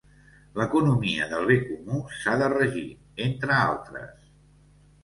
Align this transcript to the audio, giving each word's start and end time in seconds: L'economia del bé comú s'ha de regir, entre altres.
L'economia 0.61 1.27
del 1.33 1.45
bé 1.51 1.59
comú 1.67 2.01
s'ha 2.17 2.35
de 2.45 2.51
regir, 2.57 2.87
entre 3.29 3.57
altres. 3.61 4.35